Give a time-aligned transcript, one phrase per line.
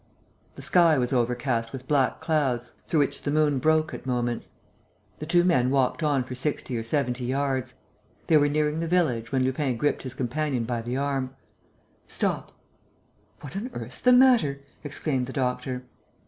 [0.55, 4.53] The sky was overcast with black clouds, through which the moon broke at moments.
[5.19, 7.75] The two men walked on for sixty or seventy yards.
[8.25, 11.35] They were nearing the village, when Lupin gripped his companion by the arm:
[12.07, 12.51] "Stop!"
[13.41, 15.83] "What on earth's the matter?" exclaimed the doctor.